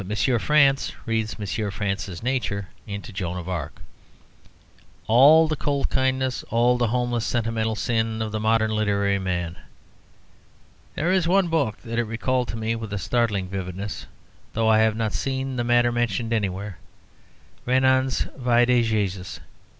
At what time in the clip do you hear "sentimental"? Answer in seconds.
7.23-7.75